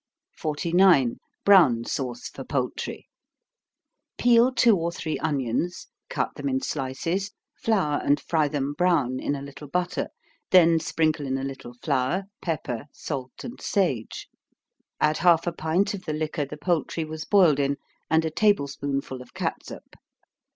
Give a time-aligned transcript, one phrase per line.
[0.39, 1.19] 49.
[1.45, 3.07] Brown Sauce for Poultry.
[4.17, 9.35] Peel two or three onions, cut them in slices, flour and fry them brown, in
[9.35, 10.07] a little butter
[10.49, 14.27] then sprinkle in a little flour, pepper, salt, and sage
[14.99, 17.77] add half a pint of the liquor the poultry was boiled in,
[18.09, 19.95] and a table spoonful of catsup.